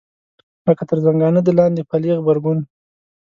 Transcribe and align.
لکه 0.67 0.83
تر 0.89 0.97
زنګانه 1.05 1.41
د 1.43 1.49
لاندې 1.57 1.87
پلې 1.89 2.09
غبرګون. 2.19 2.59